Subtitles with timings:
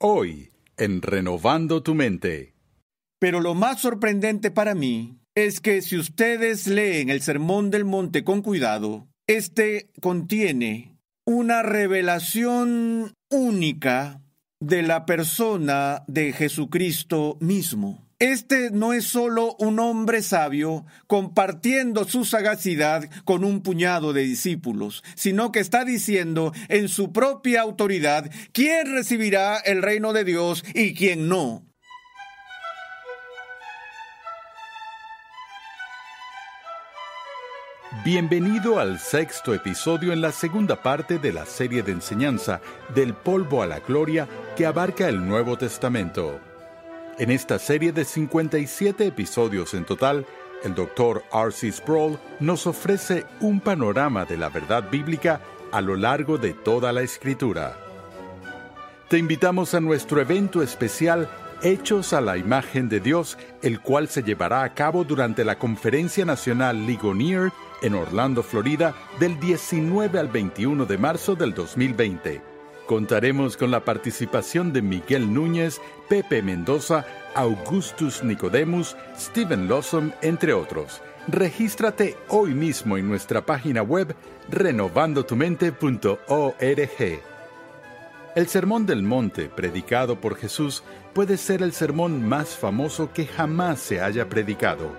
[0.00, 2.54] Hoy, en Renovando tu Mente.
[3.18, 8.22] Pero lo más sorprendente para mí es que si ustedes leen el Sermón del Monte
[8.22, 10.96] con cuidado, este contiene
[11.26, 14.22] una revelación única
[14.60, 18.07] de la persona de Jesucristo mismo.
[18.20, 25.04] Este no es solo un hombre sabio compartiendo su sagacidad con un puñado de discípulos,
[25.14, 30.94] sino que está diciendo en su propia autoridad quién recibirá el reino de Dios y
[30.94, 31.64] quién no.
[38.04, 42.60] Bienvenido al sexto episodio en la segunda parte de la serie de enseñanza
[42.96, 46.40] Del polvo a la gloria que abarca el Nuevo Testamento.
[47.18, 50.24] En esta serie de 57 episodios en total,
[50.62, 51.24] el Dr.
[51.32, 51.72] R.C.
[51.72, 55.40] Sproul nos ofrece un panorama de la verdad bíblica
[55.72, 57.76] a lo largo de toda la escritura.
[59.08, 61.28] Te invitamos a nuestro evento especial
[61.60, 66.24] Hechos a la Imagen de Dios, el cual se llevará a cabo durante la Conferencia
[66.24, 67.50] Nacional Ligonier
[67.82, 72.47] en Orlando, Florida, del 19 al 21 de marzo del 2020.
[72.88, 75.78] Contaremos con la participación de Miguel Núñez,
[76.08, 77.04] Pepe Mendoza,
[77.34, 81.02] Augustus Nicodemus, Stephen Lawson, entre otros.
[81.26, 84.16] Regístrate hoy mismo en nuestra página web
[84.48, 87.20] renovandotumente.org.
[88.34, 90.82] El Sermón del Monte, predicado por Jesús,
[91.12, 94.92] puede ser el sermón más famoso que jamás se haya predicado,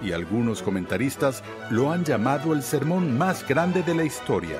[0.00, 4.56] y algunos comentaristas lo han llamado el sermón más grande de la historia.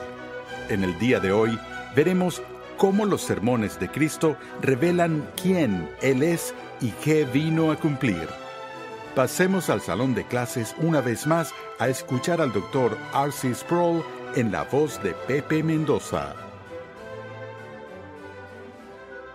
[0.69, 1.59] En el día de hoy
[1.97, 2.43] veremos
[2.85, 6.53] cómo los sermones de Cristo revelan quién Él es
[6.83, 8.29] y qué vino a cumplir.
[9.15, 13.55] Pasemos al salón de clases una vez más a escuchar al doctor R.C.
[13.55, 14.05] Sproul
[14.37, 16.44] en la voz de Pepe Mendoza.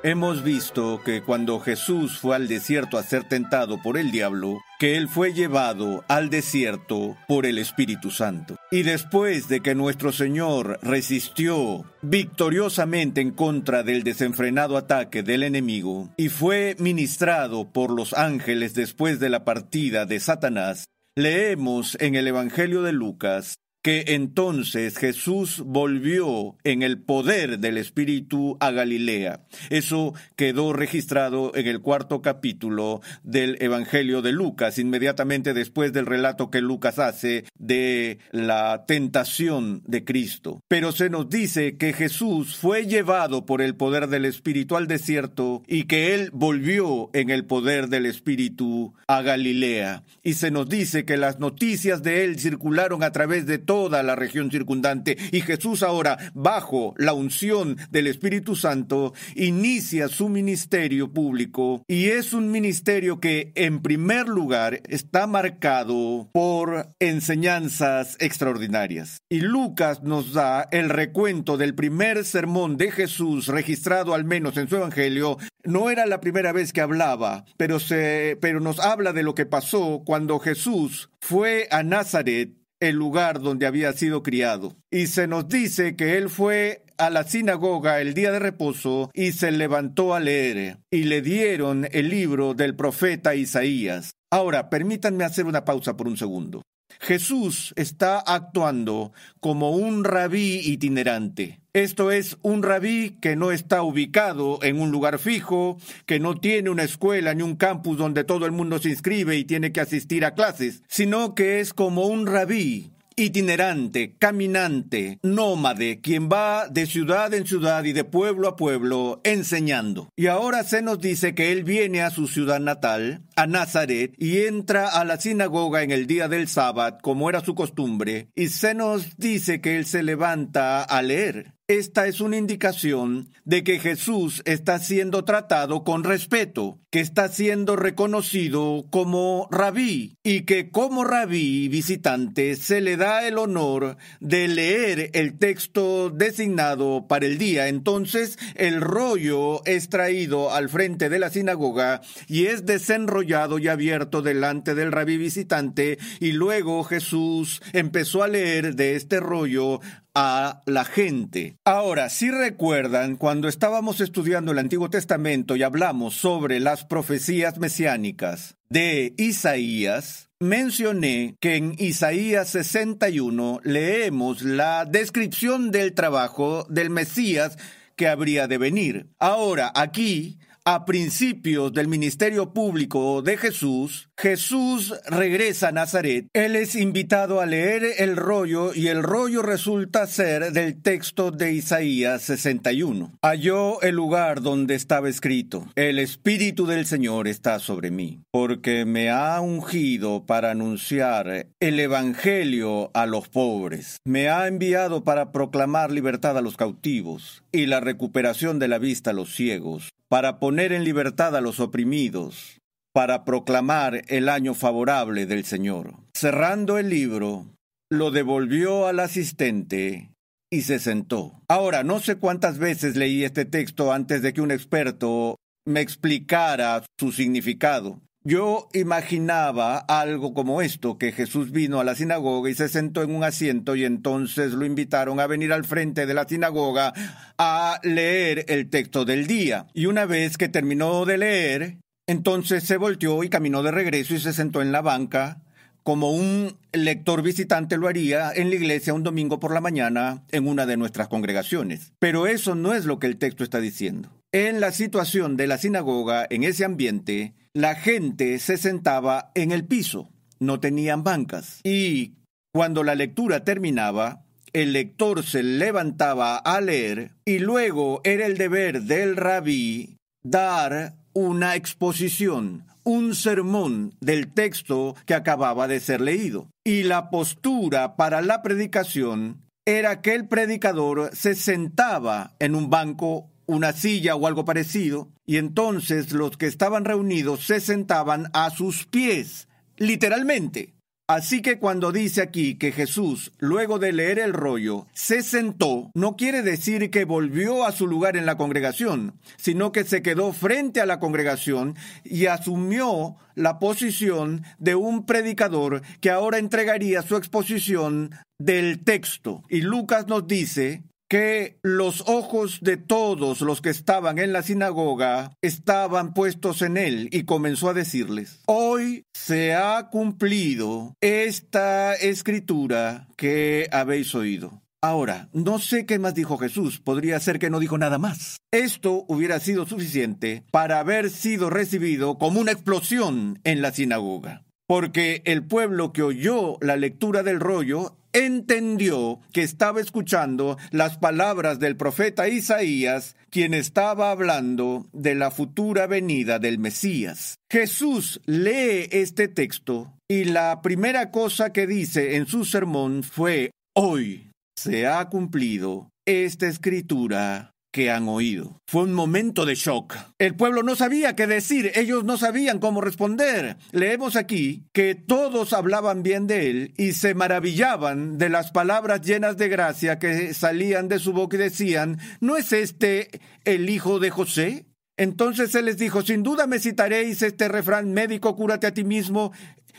[0.01, 4.95] Hemos visto que cuando Jesús fue al desierto a ser tentado por el diablo, que
[4.95, 8.55] él fue llevado al desierto por el Espíritu Santo.
[8.71, 16.09] Y después de que nuestro Señor resistió victoriosamente en contra del desenfrenado ataque del enemigo
[16.15, 20.85] y fue ministrado por los ángeles después de la partida de Satanás,
[21.17, 28.57] leemos en el Evangelio de Lucas que entonces Jesús volvió en el poder del Espíritu
[28.59, 29.41] a Galilea.
[29.69, 36.49] Eso quedó registrado en el cuarto capítulo del Evangelio de Lucas, inmediatamente después del relato
[36.49, 40.61] que Lucas hace de la tentación de Cristo.
[40.67, 45.63] Pero se nos dice que Jesús fue llevado por el poder del Espíritu al desierto
[45.67, 50.03] y que él volvió en el poder del Espíritu a Galilea.
[50.23, 54.15] Y se nos dice que las noticias de él circularon a través de toda la
[54.15, 61.83] región circundante y Jesús ahora, bajo la unción del Espíritu Santo, inicia su ministerio público
[61.87, 69.19] y es un ministerio que en primer lugar está marcado por enseñanzas extraordinarias.
[69.29, 74.67] Y Lucas nos da el recuento del primer sermón de Jesús registrado al menos en
[74.67, 75.37] su evangelio.
[75.63, 79.45] No era la primera vez que hablaba, pero se pero nos habla de lo que
[79.45, 84.75] pasó cuando Jesús fue a Nazaret el lugar donde había sido criado.
[84.91, 89.31] Y se nos dice que él fue a la sinagoga el día de reposo y
[89.31, 94.11] se levantó a leer, y le dieron el libro del profeta Isaías.
[94.31, 96.61] Ahora, permítanme hacer una pausa por un segundo.
[96.99, 101.61] Jesús está actuando como un rabí itinerante.
[101.73, 106.69] Esto es un rabí que no está ubicado en un lugar fijo, que no tiene
[106.69, 110.25] una escuela ni un campus donde todo el mundo se inscribe y tiene que asistir
[110.25, 117.33] a clases, sino que es como un rabí itinerante, caminante, nómade, quien va de ciudad
[117.33, 120.09] en ciudad y de pueblo a pueblo enseñando.
[120.15, 124.39] Y ahora se nos dice que él viene a su ciudad natal, a Nazaret, y
[124.43, 128.73] entra a la sinagoga en el día del sábado, como era su costumbre, y se
[128.73, 131.58] nos dice que él se levanta a leer.
[131.69, 137.75] Esta es una indicación de que Jesús está siendo tratado con respeto, que está siendo
[137.75, 145.11] reconocido como rabí y que como rabí visitante se le da el honor de leer
[145.13, 147.67] el texto designado para el día.
[147.67, 154.23] Entonces el rollo es traído al frente de la sinagoga y es desenrollado y abierto
[154.23, 159.81] delante del rabí visitante y luego Jesús empezó a leer de este rollo
[160.21, 161.55] a la gente.
[161.63, 168.57] Ahora, si recuerdan, cuando estábamos estudiando el Antiguo Testamento y hablamos sobre las profecías mesiánicas
[168.69, 177.57] de Isaías, mencioné que en Isaías 61 leemos la descripción del trabajo del Mesías
[177.95, 179.07] que habría de venir.
[179.19, 180.37] Ahora, aquí
[180.71, 186.27] a principios del ministerio público de Jesús, Jesús regresa a Nazaret.
[186.31, 191.53] Él es invitado a leer el rollo y el rollo resulta ser del texto de
[191.53, 193.13] Isaías 61.
[193.23, 199.09] Halló el lugar donde estaba escrito, el Espíritu del Señor está sobre mí, porque me
[199.09, 203.97] ha ungido para anunciar el Evangelio a los pobres.
[204.05, 209.09] Me ha enviado para proclamar libertad a los cautivos y la recuperación de la vista
[209.09, 212.59] a los ciegos para poner en libertad a los oprimidos,
[212.93, 215.93] para proclamar el año favorable del Señor.
[216.15, 217.45] Cerrando el libro,
[217.91, 220.11] lo devolvió al asistente
[220.51, 221.39] y se sentó.
[221.47, 225.35] Ahora, no sé cuántas veces leí este texto antes de que un experto
[225.65, 228.01] me explicara su significado.
[228.25, 233.15] Yo imaginaba algo como esto, que Jesús vino a la sinagoga y se sentó en
[233.15, 236.93] un asiento y entonces lo invitaron a venir al frente de la sinagoga
[237.37, 239.67] a leer el texto del día.
[239.73, 241.77] Y una vez que terminó de leer,
[242.07, 245.41] entonces se volteó y caminó de regreso y se sentó en la banca
[245.83, 250.47] como un lector visitante lo haría en la iglesia un domingo por la mañana en
[250.47, 251.93] una de nuestras congregaciones.
[251.99, 254.09] Pero eso no es lo que el texto está diciendo.
[254.31, 259.65] En la situación de la sinagoga, en ese ambiente, la gente se sentaba en el
[259.65, 260.09] piso,
[260.39, 261.61] no tenían bancas.
[261.63, 262.15] Y
[262.53, 264.23] cuando la lectura terminaba,
[264.53, 271.55] el lector se levantaba a leer y luego era el deber del rabí dar una
[271.55, 276.47] exposición, un sermón del texto que acababa de ser leído.
[276.63, 283.29] Y la postura para la predicación era que el predicador se sentaba en un banco
[283.49, 288.85] una silla o algo parecido, y entonces los que estaban reunidos se sentaban a sus
[288.85, 289.47] pies,
[289.77, 290.75] literalmente.
[291.07, 296.15] Así que cuando dice aquí que Jesús, luego de leer el rollo, se sentó, no
[296.15, 300.81] quiere decir que volvió a su lugar en la congregación, sino que se quedó frente
[300.81, 308.11] a la congregación y asumió la posición de un predicador que ahora entregaría su exposición
[308.37, 309.41] del texto.
[309.49, 315.33] Y Lucas nos dice que los ojos de todos los que estaban en la sinagoga
[315.41, 323.67] estaban puestos en él y comenzó a decirles, hoy se ha cumplido esta escritura que
[323.71, 324.61] habéis oído.
[324.81, 328.37] Ahora, no sé qué más dijo Jesús, podría ser que no dijo nada más.
[328.51, 335.21] Esto hubiera sido suficiente para haber sido recibido como una explosión en la sinagoga, porque
[335.25, 341.75] el pueblo que oyó la lectura del rollo entendió que estaba escuchando las palabras del
[341.75, 347.35] profeta Isaías, quien estaba hablando de la futura venida del Mesías.
[347.51, 354.31] Jesús lee este texto y la primera cosa que dice en su sermón fue, hoy
[354.57, 358.61] se ha cumplido esta escritura que han oído.
[358.67, 359.95] Fue un momento de shock.
[360.17, 363.57] El pueblo no sabía qué decir, ellos no sabían cómo responder.
[363.71, 369.37] Leemos aquí que todos hablaban bien de él y se maravillaban de las palabras llenas
[369.37, 373.09] de gracia que salían de su boca y decían, ¿no es este
[373.45, 374.65] el hijo de José?
[374.99, 379.31] Entonces él les dijo, sin duda me citaréis este refrán, médico, cúrate a ti mismo,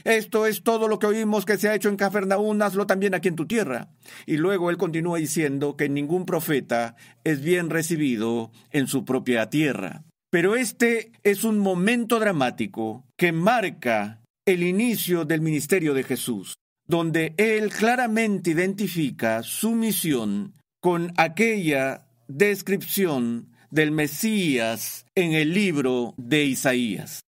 [0.04, 3.28] esto es todo lo que oímos que se ha hecho en Cafarnaún, hazlo también aquí
[3.28, 3.88] en tu tierra.
[4.26, 10.04] Y luego él continúa diciendo que ningún profeta es bien recibido en su propia tierra.
[10.30, 16.54] Pero este es un momento dramático que marca el inicio del ministerio de Jesús,
[16.86, 26.44] donde él claramente identifica su misión con aquella descripción del Mesías en el libro de
[26.44, 27.20] Isaías.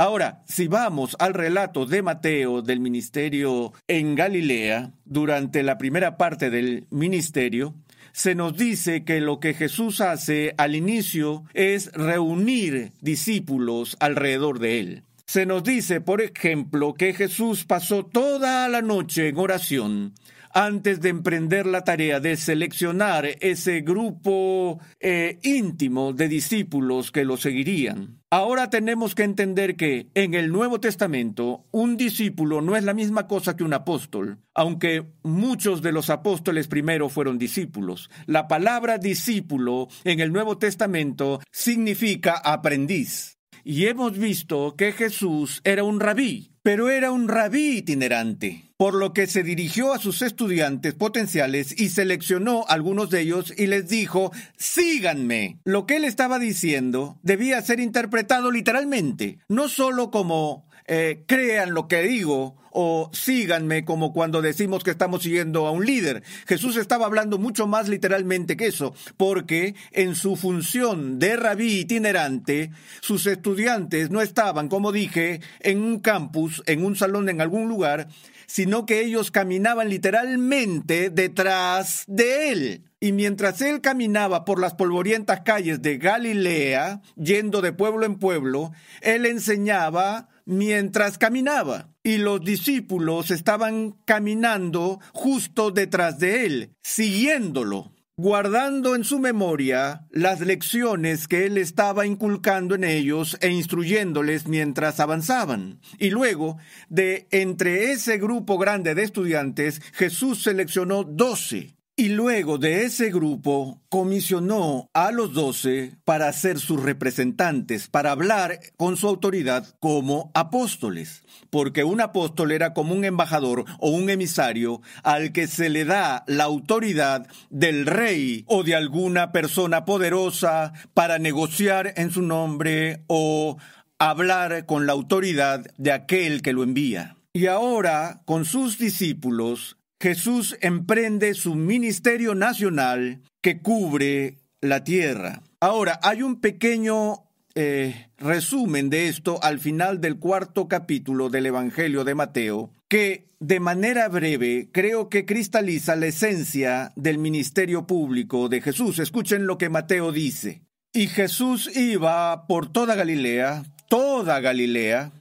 [0.00, 6.48] Ahora, si vamos al relato de Mateo del ministerio en Galilea, durante la primera parte
[6.48, 7.74] del ministerio,
[8.12, 14.80] se nos dice que lo que Jesús hace al inicio es reunir discípulos alrededor de
[14.80, 15.02] él.
[15.26, 20.14] Se nos dice, por ejemplo, que Jesús pasó toda la noche en oración
[20.52, 27.36] antes de emprender la tarea de seleccionar ese grupo eh, íntimo de discípulos que lo
[27.36, 28.20] seguirían.
[28.30, 33.26] Ahora tenemos que entender que en el Nuevo Testamento un discípulo no es la misma
[33.26, 38.08] cosa que un apóstol, aunque muchos de los apóstoles primero fueron discípulos.
[38.26, 43.38] La palabra discípulo en el Nuevo Testamento significa aprendiz.
[43.64, 49.12] Y hemos visto que Jesús era un rabí, pero era un rabí itinerante, por lo
[49.12, 54.32] que se dirigió a sus estudiantes potenciales y seleccionó algunos de ellos y les dijo,
[54.56, 55.58] síganme.
[55.64, 61.88] Lo que él estaba diciendo debía ser interpretado literalmente, no solo como eh, crean lo
[61.88, 66.22] que digo o síganme como cuando decimos que estamos siguiendo a un líder.
[66.46, 72.70] Jesús estaba hablando mucho más literalmente que eso, porque en su función de rabí itinerante,
[73.00, 78.08] sus estudiantes no estaban, como dije, en un campus, en un salón, en algún lugar,
[78.50, 82.84] sino que ellos caminaban literalmente detrás de él.
[82.98, 88.72] Y mientras él caminaba por las polvorientas calles de Galilea, yendo de pueblo en pueblo,
[89.02, 91.90] él enseñaba mientras caminaba.
[92.02, 100.40] Y los discípulos estaban caminando justo detrás de él, siguiéndolo, guardando en su memoria las
[100.40, 105.80] lecciones que él estaba inculcando en ellos e instruyéndoles mientras avanzaban.
[105.98, 106.58] Y luego,
[106.90, 113.82] de entre ese grupo grande de estudiantes, Jesús seleccionó doce y luego de ese grupo
[113.88, 121.22] comisionó a los doce para ser sus representantes, para hablar con su autoridad como apóstoles,
[121.50, 126.24] porque un apóstol era como un embajador o un emisario al que se le da
[126.26, 133.58] la autoridad del rey o de alguna persona poderosa para negociar en su nombre o
[133.98, 137.16] hablar con la autoridad de aquel que lo envía.
[137.32, 145.42] Y ahora, con sus discípulos, Jesús emprende su ministerio nacional que cubre la tierra.
[145.60, 152.04] Ahora, hay un pequeño eh, resumen de esto al final del cuarto capítulo del Evangelio
[152.04, 158.62] de Mateo, que de manera breve creo que cristaliza la esencia del ministerio público de
[158.62, 158.98] Jesús.
[159.00, 160.62] Escuchen lo que Mateo dice.
[160.94, 165.12] Y Jesús iba por toda Galilea, toda Galilea,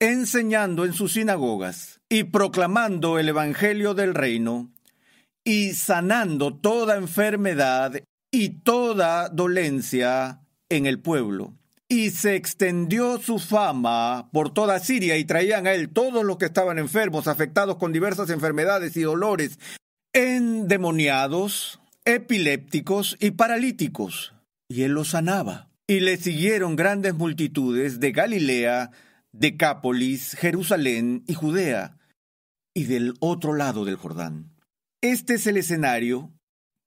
[0.00, 4.70] enseñando en sus sinagogas y proclamando el Evangelio del reino
[5.42, 11.54] y sanando toda enfermedad y toda dolencia en el pueblo.
[11.88, 16.44] Y se extendió su fama por toda Siria y traían a él todos los que
[16.44, 19.58] estaban enfermos, afectados con diversas enfermedades y dolores,
[20.12, 24.34] endemoniados, epilépticos y paralíticos.
[24.68, 25.68] Y él los sanaba.
[25.88, 28.92] Y le siguieron grandes multitudes de Galilea,
[29.32, 31.96] Decápolis, Jerusalén y Judea,
[32.74, 34.52] y del otro lado del Jordán.
[35.00, 36.32] Este es el escenario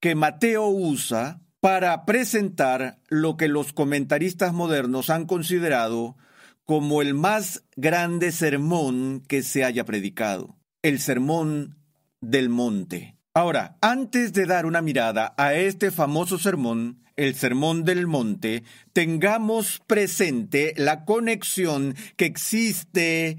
[0.00, 6.16] que Mateo usa para presentar lo que los comentaristas modernos han considerado
[6.64, 11.78] como el más grande sermón que se haya predicado, el sermón
[12.20, 13.16] del monte.
[13.34, 19.80] Ahora, antes de dar una mirada a este famoso sermón, el Sermón del Monte, tengamos
[19.86, 23.38] presente la conexión que existe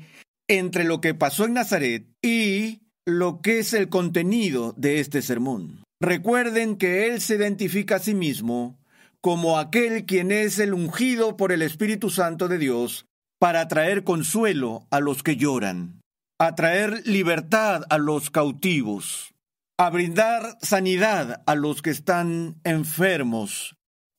[0.49, 5.83] entre lo que pasó en Nazaret y lo que es el contenido de este sermón.
[6.01, 8.77] Recuerden que Él se identifica a sí mismo
[9.21, 13.05] como aquel quien es el ungido por el Espíritu Santo de Dios
[13.39, 16.01] para traer consuelo a los que lloran,
[16.39, 19.33] a traer libertad a los cautivos,
[19.77, 23.75] a brindar sanidad a los que están enfermos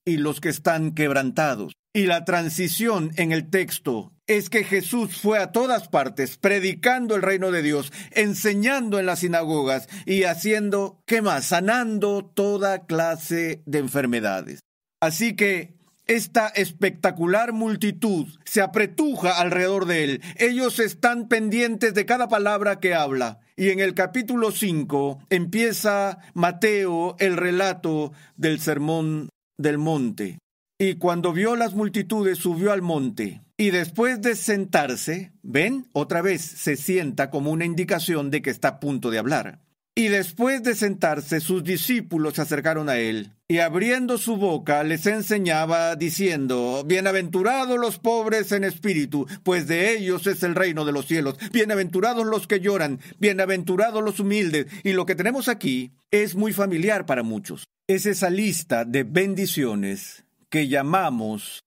[0.06, 1.72] y los que están quebrantados.
[1.92, 7.22] Y la transición en el texto es que Jesús fue a todas partes predicando el
[7.22, 11.46] reino de Dios, enseñando en las sinagogas y haciendo, ¿qué más?
[11.46, 14.60] Sanando toda clase de enfermedades.
[15.00, 15.74] Así que
[16.06, 20.22] esta espectacular multitud se apretuja alrededor de él.
[20.36, 23.40] Ellos están pendientes de cada palabra que habla.
[23.56, 29.28] Y en el capítulo 5 empieza Mateo el relato del sermón
[29.58, 30.38] del monte.
[30.82, 33.42] Y cuando vio las multitudes subió al monte.
[33.58, 38.68] Y después de sentarse, ven, otra vez se sienta como una indicación de que está
[38.68, 39.60] a punto de hablar.
[39.94, 45.04] Y después de sentarse, sus discípulos se acercaron a él, y abriendo su boca les
[45.04, 51.04] enseñaba, diciendo, Bienaventurados los pobres en espíritu, pues de ellos es el reino de los
[51.04, 51.36] cielos.
[51.52, 54.64] Bienaventurados los que lloran, bienaventurados los humildes.
[54.82, 57.64] Y lo que tenemos aquí es muy familiar para muchos.
[57.86, 61.64] Es esa lista de bendiciones que llamamos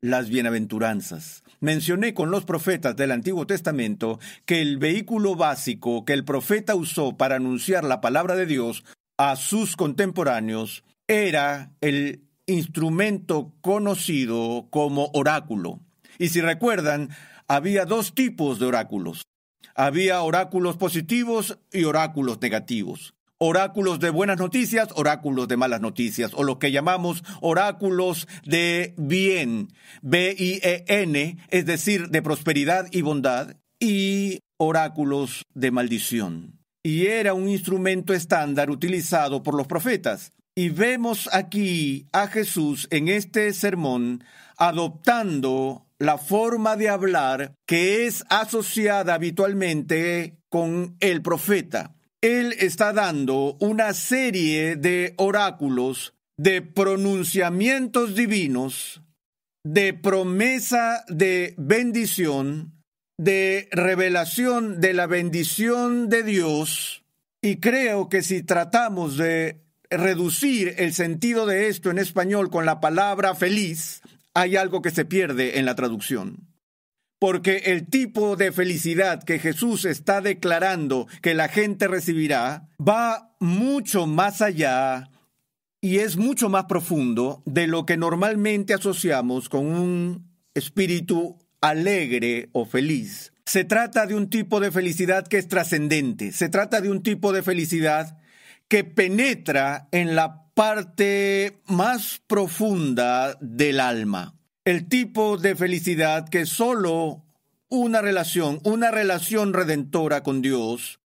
[0.00, 1.42] las bienaventuranzas.
[1.60, 7.16] Mencioné con los profetas del Antiguo Testamento que el vehículo básico que el profeta usó
[7.16, 8.84] para anunciar la palabra de Dios
[9.16, 15.80] a sus contemporáneos era el instrumento conocido como oráculo.
[16.18, 17.10] Y si recuerdan,
[17.48, 19.22] había dos tipos de oráculos.
[19.74, 26.42] Había oráculos positivos y oráculos negativos oráculos de buenas noticias, oráculos de malas noticias, o
[26.42, 29.68] lo que llamamos oráculos de bien,
[30.02, 36.58] B-I-E-N, es decir, de prosperidad y bondad, y oráculos de maldición.
[36.82, 40.32] Y era un instrumento estándar utilizado por los profetas.
[40.56, 44.24] Y vemos aquí a Jesús en este sermón
[44.56, 53.56] adoptando la forma de hablar que es asociada habitualmente con el profeta él está dando
[53.60, 59.02] una serie de oráculos, de pronunciamientos divinos,
[59.64, 62.72] de promesa de bendición,
[63.18, 67.04] de revelación de la bendición de Dios.
[67.40, 69.60] Y creo que si tratamos de
[69.90, 74.02] reducir el sentido de esto en español con la palabra feliz,
[74.34, 76.47] hay algo que se pierde en la traducción
[77.18, 84.06] porque el tipo de felicidad que Jesús está declarando que la gente recibirá va mucho
[84.06, 85.10] más allá
[85.80, 92.66] y es mucho más profundo de lo que normalmente asociamos con un espíritu alegre o
[92.66, 93.32] feliz.
[93.46, 97.32] Se trata de un tipo de felicidad que es trascendente, se trata de un tipo
[97.32, 98.18] de felicidad
[98.68, 104.37] que penetra en la parte más profunda del alma
[104.68, 107.24] el tipo de felicidad que solo
[107.70, 111.00] una relación, una relación redentora con Dios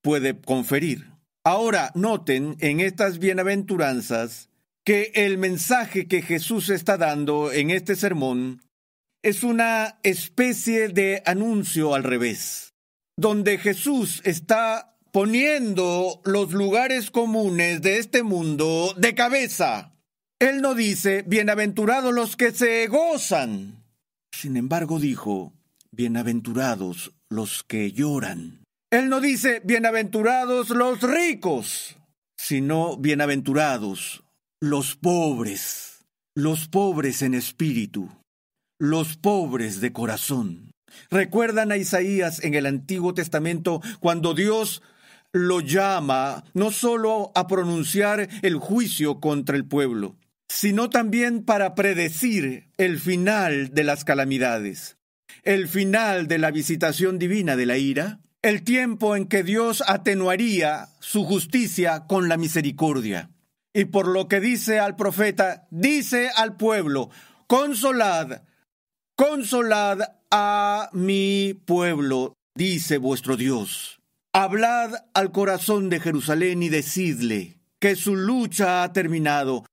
[0.00, 1.10] puede conferir.
[1.44, 4.48] Ahora, noten en estas bienaventuranzas
[4.84, 8.62] que el mensaje que Jesús está dando en este sermón
[9.22, 12.72] es una especie de anuncio al revés,
[13.18, 19.92] donde Jesús está poniendo los lugares comunes de este mundo de cabeza
[20.40, 23.82] él no dice, bienaventurados los que se gozan.
[24.32, 25.52] Sin embargo, dijo,
[25.90, 28.62] bienaventurados los que lloran.
[28.90, 31.96] Él no dice, bienaventurados los ricos,
[32.36, 34.22] sino bienaventurados
[34.60, 36.04] los pobres,
[36.36, 38.08] los pobres en espíritu,
[38.78, 40.70] los pobres de corazón.
[41.10, 44.82] ¿Recuerdan a Isaías en el Antiguo Testamento cuando Dios
[45.32, 50.16] lo llama no solo a pronunciar el juicio contra el pueblo,
[50.48, 54.96] sino también para predecir el final de las calamidades,
[55.42, 60.88] el final de la visitación divina de la ira, el tiempo en que Dios atenuaría
[61.00, 63.30] su justicia con la misericordia.
[63.74, 67.10] Y por lo que dice al profeta, dice al pueblo,
[67.46, 68.42] consolad,
[69.16, 74.00] consolad a mi pueblo, dice vuestro Dios.
[74.32, 79.64] Hablad al corazón de Jerusalén y decidle que su lucha ha terminado,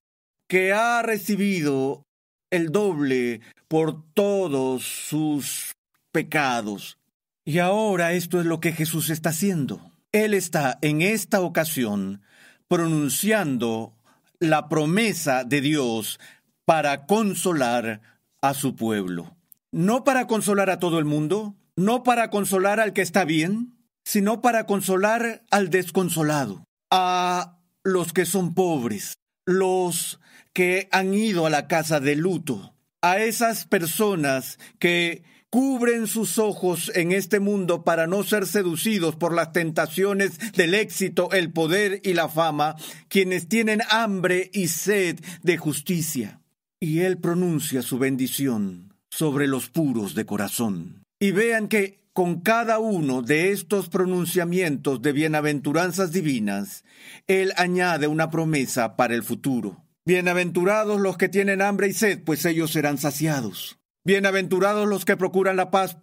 [0.47, 2.03] que ha recibido
[2.51, 5.75] el doble por todos sus
[6.12, 6.97] pecados.
[7.43, 9.91] Y ahora esto es lo que Jesús está haciendo.
[10.12, 12.21] Él está en esta ocasión
[12.67, 13.93] pronunciando
[14.39, 16.19] la promesa de Dios
[16.65, 18.01] para consolar
[18.41, 19.36] a su pueblo.
[19.71, 24.41] No para consolar a todo el mundo, no para consolar al que está bien, sino
[24.41, 30.19] para consolar al desconsolado, a los que son pobres, los
[30.53, 36.91] que han ido a la casa de luto, a esas personas que cubren sus ojos
[36.95, 42.13] en este mundo para no ser seducidos por las tentaciones del éxito, el poder y
[42.13, 42.75] la fama,
[43.08, 46.41] quienes tienen hambre y sed de justicia.
[46.79, 51.03] Y Él pronuncia su bendición sobre los puros de corazón.
[51.19, 56.86] Y vean que con cada uno de estos pronunciamientos de bienaventuranzas divinas,
[57.28, 59.84] Él añade una promesa para el futuro.
[60.06, 63.80] Bienaventurados los que tienen hambre y sed, pues ellos serán saciados.
[64.06, 65.97] Bienaventurados los que procuran la paz,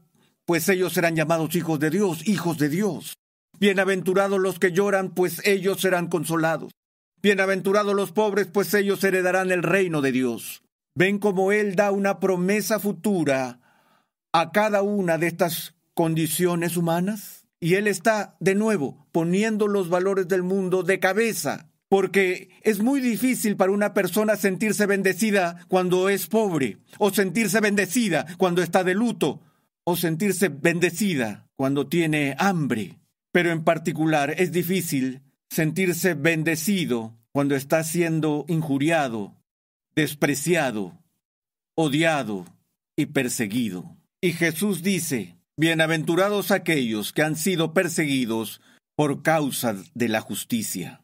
[0.44, 3.14] pues ellos serán llamados hijos de Dios, hijos de Dios.
[3.59, 6.75] Bienaventurados los que lloran, pues ellos serán consolados.
[7.22, 10.62] Bienaventurados los pobres, pues ellos heredarán el reino de Dios.
[10.94, 13.61] Ven como Él da una promesa futura
[14.35, 17.46] a cada una de estas condiciones humanas?
[17.61, 23.00] Y él está, de nuevo, poniendo los valores del mundo de cabeza, porque es muy
[23.00, 28.94] difícil para una persona sentirse bendecida cuando es pobre, o sentirse bendecida cuando está de
[28.94, 29.42] luto,
[29.85, 32.98] o sentirse bendecida cuando tiene hambre.
[33.31, 39.37] Pero en particular es difícil sentirse bendecido cuando está siendo injuriado,
[39.94, 40.98] despreciado,
[41.74, 42.46] odiado
[42.96, 43.96] y perseguido.
[44.20, 48.62] Y Jesús dice, Bienaventurados aquellos que han sido perseguidos
[48.96, 51.02] por causa de la justicia,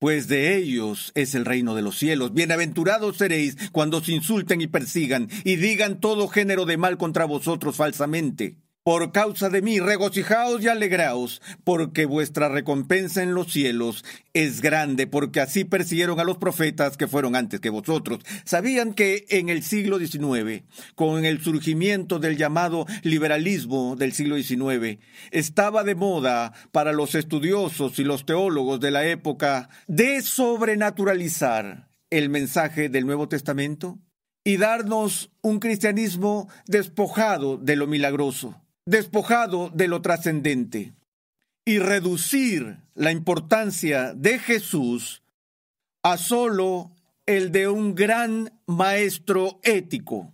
[0.00, 2.34] pues de ellos es el reino de los cielos.
[2.34, 7.76] Bienaventurados seréis cuando os insulten y persigan y digan todo género de mal contra vosotros
[7.76, 8.56] falsamente
[8.88, 15.06] por causa de mí, regocijaos y alegraos, porque vuestra recompensa en los cielos es grande,
[15.06, 18.20] porque así persiguieron a los profetas que fueron antes que vosotros.
[18.46, 20.62] Sabían que en el siglo XIX,
[20.94, 24.98] con el surgimiento del llamado liberalismo del siglo XIX,
[25.32, 32.30] estaba de moda para los estudiosos y los teólogos de la época de sobrenaturalizar el
[32.30, 33.98] mensaje del Nuevo Testamento
[34.44, 40.94] y darnos un cristianismo despojado de lo milagroso despojado de lo trascendente
[41.66, 45.22] y reducir la importancia de Jesús
[46.02, 46.90] a solo
[47.26, 50.32] el de un gran maestro ético,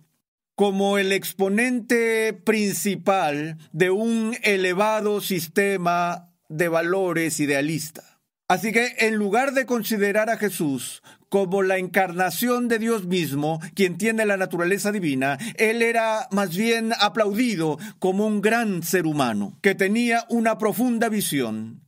[0.55, 8.21] como el exponente principal de un elevado sistema de valores idealista.
[8.47, 13.97] Así que en lugar de considerar a Jesús como la encarnación de Dios mismo, quien
[13.97, 19.75] tiene la naturaleza divina, él era más bien aplaudido como un gran ser humano, que
[19.75, 21.81] tenía una profunda visión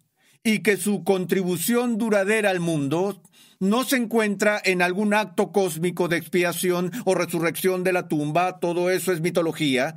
[0.44, 3.22] y que su contribución duradera al mundo
[3.60, 8.90] no se encuentra en algún acto cósmico de expiación o resurrección de la tumba, todo
[8.90, 9.96] eso es mitología,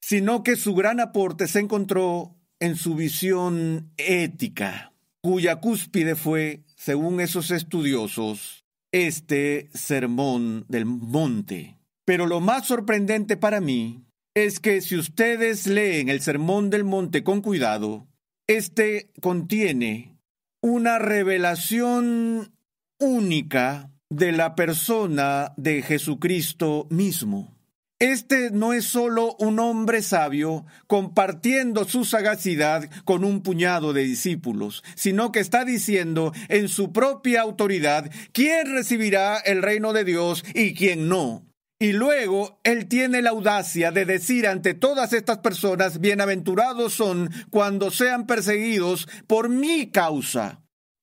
[0.00, 7.20] sino que su gran aporte se encontró en su visión ética, cuya cúspide fue, según
[7.20, 11.78] esos estudiosos, este sermón del monte.
[12.04, 17.22] Pero lo más sorprendente para mí es que si ustedes leen el sermón del monte
[17.22, 18.06] con cuidado,
[18.46, 20.16] este contiene
[20.62, 22.54] una revelación
[22.98, 27.57] única de la persona de Jesucristo mismo.
[28.00, 34.84] Este no es solo un hombre sabio compartiendo su sagacidad con un puñado de discípulos,
[34.94, 40.74] sino que está diciendo en su propia autoridad quién recibirá el reino de Dios y
[40.74, 41.44] quién no.
[41.80, 47.90] Y luego él tiene la audacia de decir ante todas estas personas, bienaventurados son cuando
[47.90, 50.62] sean perseguidos por mi causa,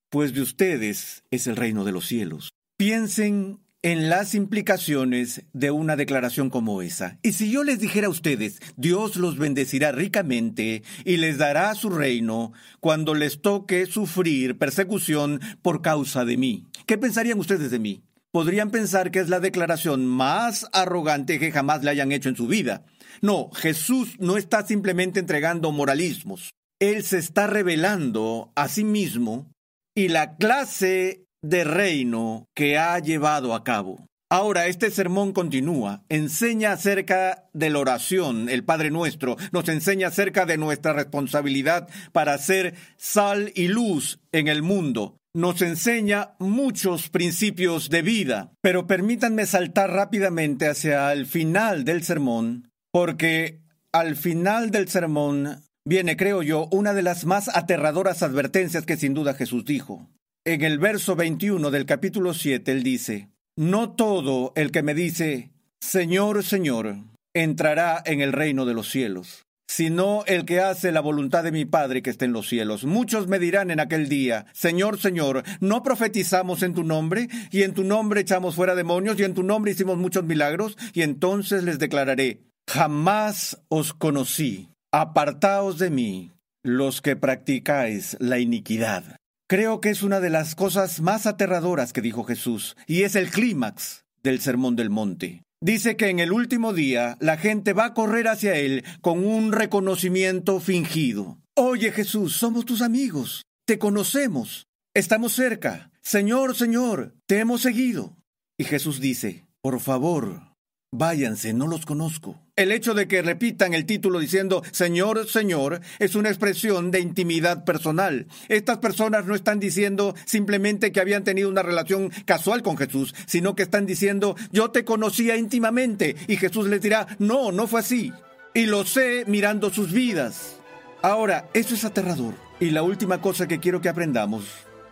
[0.09, 2.51] pues de ustedes es el reino de los cielos.
[2.77, 7.19] Piensen en las implicaciones de una declaración como esa.
[7.21, 11.91] Y si yo les dijera a ustedes, Dios los bendecirá ricamente y les dará su
[11.91, 18.01] reino cuando les toque sufrir persecución por causa de mí, ¿qué pensarían ustedes de mí?
[18.31, 22.47] Podrían pensar que es la declaración más arrogante que jamás le hayan hecho en su
[22.47, 22.85] vida.
[23.21, 26.55] No, Jesús no está simplemente entregando moralismos.
[26.79, 29.51] Él se está revelando a sí mismo
[29.93, 34.07] y la clase de reino que ha llevado a cabo.
[34.29, 40.47] Ahora, este sermón continúa, enseña acerca de la oración, el Padre Nuestro, nos enseña acerca
[40.47, 47.89] de nuestra responsabilidad para ser sal y luz en el mundo, nos enseña muchos principios
[47.89, 54.87] de vida, pero permítanme saltar rápidamente hacia el final del sermón, porque al final del
[54.87, 60.09] sermón viene, creo yo, una de las más aterradoras advertencias que sin duda Jesús dijo.
[60.47, 65.49] En el verso 21 del capítulo 7, él dice, No todo el que me dice,
[65.81, 66.97] Señor, Señor,
[67.33, 71.65] entrará en el reino de los cielos, sino el que hace la voluntad de mi
[71.65, 72.83] Padre que está en los cielos.
[72.83, 77.27] Muchos me dirán en aquel día, Señor, Señor, ¿no profetizamos en tu nombre?
[77.49, 81.01] Y en tu nombre echamos fuera demonios, y en tu nombre hicimos muchos milagros, y
[81.01, 89.17] entonces les declararé, jamás os conocí, apartaos de mí, los que practicáis la iniquidad.
[89.47, 93.29] Creo que es una de las cosas más aterradoras que dijo Jesús, y es el
[93.29, 95.43] clímax del Sermón del Monte.
[95.61, 99.51] Dice que en el último día la gente va a correr hacia Él con un
[99.51, 101.37] reconocimiento fingido.
[101.55, 105.91] Oye Jesús, somos tus amigos, te conocemos, estamos cerca.
[106.01, 108.17] Señor, Señor, te hemos seguido.
[108.57, 110.55] Y Jesús dice, por favor,
[110.91, 112.41] váyanse, no los conozco.
[112.57, 117.65] El hecho de que repitan el título diciendo Señor, Señor es una expresión de intimidad
[117.65, 118.27] personal.
[118.47, 123.55] Estas personas no están diciendo simplemente que habían tenido una relación casual con Jesús, sino
[123.55, 128.13] que están diciendo yo te conocía íntimamente y Jesús les dirá no, no fue así.
[128.53, 130.55] Y lo sé mirando sus vidas.
[131.01, 132.35] Ahora, eso es aterrador.
[132.61, 134.45] Y la última cosa que quiero que aprendamos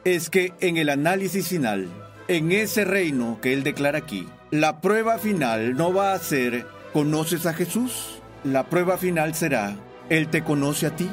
[0.04, 1.88] es que en el análisis final,
[2.28, 7.48] en ese reino que él declara aquí, la prueba final no va a ser ¿conoces
[7.48, 8.22] a Jesús?
[8.44, 9.76] La prueba final será
[10.10, 11.10] ¿Él te conoce a ti?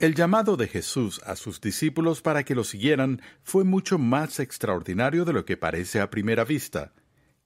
[0.00, 5.24] El llamado de Jesús a sus discípulos para que lo siguieran fue mucho más extraordinario
[5.24, 6.92] de lo que parece a primera vista.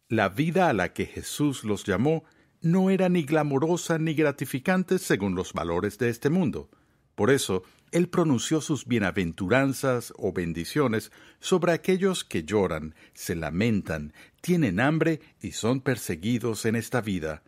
[0.08, 2.24] La vida a la que Jesús los llamó
[2.62, 6.70] no era ni glamorosa ni gratificante según los valores de este mundo.
[7.14, 14.80] Por eso, Él pronunció sus bienaventuranzas o bendiciones sobre aquellos que lloran, se lamentan, tienen
[14.80, 17.42] hambre y son perseguidos en esta vida,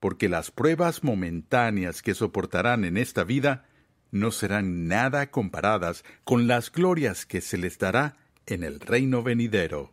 [0.00, 3.66] porque las pruebas momentáneas que soportarán en esta vida
[4.10, 8.16] no serán nada comparadas con las glorias que se les dará
[8.46, 9.92] en el reino venidero.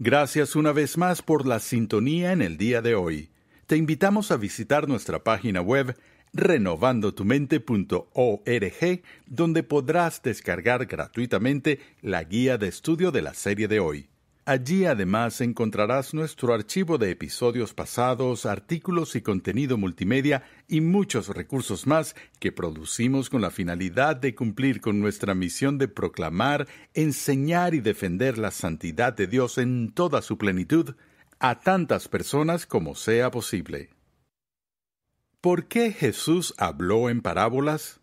[0.00, 3.30] Gracias una vez más por la sintonía en el día de hoy.
[3.66, 5.98] Te invitamos a visitar nuestra página web
[6.32, 14.08] renovandotumente.org, donde podrás descargar gratuitamente la guía de estudio de la serie de hoy.
[14.48, 21.86] Allí además encontrarás nuestro archivo de episodios pasados, artículos y contenido multimedia y muchos recursos
[21.86, 27.80] más que producimos con la finalidad de cumplir con nuestra misión de proclamar, enseñar y
[27.80, 30.94] defender la santidad de Dios en toda su plenitud
[31.40, 33.90] a tantas personas como sea posible.
[35.40, 38.00] ¿Por qué Jesús habló en parábolas?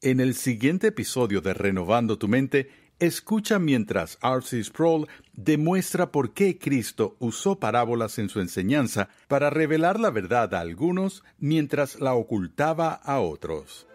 [0.00, 2.70] En el siguiente episodio de Renovando tu Mente,
[3.00, 4.64] Escucha mientras R.C.
[4.64, 10.60] Sproul demuestra por qué Cristo usó parábolas en su enseñanza para revelar la verdad a
[10.60, 13.86] algunos mientras la ocultaba a otros.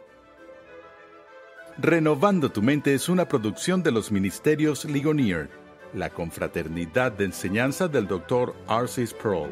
[1.78, 5.50] Renovando tu mente es una producción de los ministerios Ligonier,
[5.94, 8.56] la confraternidad de enseñanza del Dr.
[8.70, 9.08] R.C.
[9.08, 9.50] Sproul.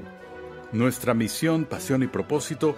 [0.71, 2.77] Nuestra misión, pasión y propósito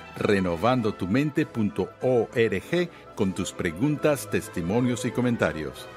[0.15, 5.87] renovandotumente.org con tus preguntas, testimonios y comentarios.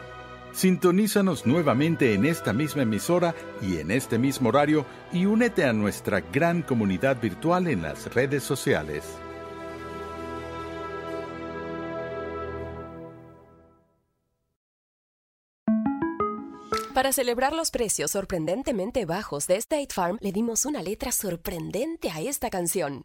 [0.52, 6.20] Sintonízanos nuevamente en esta misma emisora y en este mismo horario y únete a nuestra
[6.20, 9.18] gran comunidad virtual en las redes sociales.
[16.94, 22.20] Para celebrar los precios sorprendentemente bajos de State Farm, le dimos una letra sorprendente a
[22.20, 23.04] esta canción.